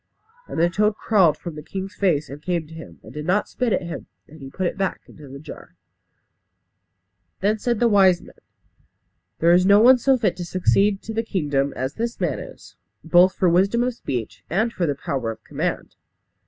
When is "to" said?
2.65-2.73, 10.37-10.43, 11.03-11.13